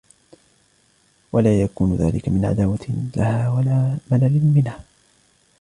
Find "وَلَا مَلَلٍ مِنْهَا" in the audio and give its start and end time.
3.49-4.83